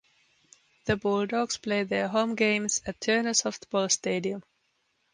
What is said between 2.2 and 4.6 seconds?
games at Turner Softball Stadium.